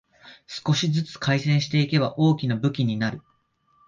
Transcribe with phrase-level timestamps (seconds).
[0.47, 3.21] 少しずつ改善していけば大きな武器になる